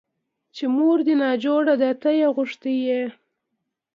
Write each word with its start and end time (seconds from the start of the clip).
چې 0.55 0.63
مور 0.75 0.97
دې 1.07 1.15
ناجوړه 1.21 1.75
ده 1.81 1.89
ته 2.01 2.09
يې 2.19 2.27
غوښتى 2.35 2.71
يې. 2.87 3.01